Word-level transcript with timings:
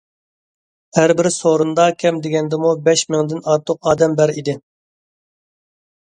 ھەر 0.97 1.11
بىر 1.17 1.27
سورۇندا 1.33 1.83
كەم 2.03 2.15
دېگەندىمۇ 2.23 2.71
بەش 2.87 3.03
مىڭدىن 3.15 3.43
ئارتۇق 3.51 3.89
ئادەم 3.91 4.15
بار 4.21 4.33
ئىدى. 4.35 4.57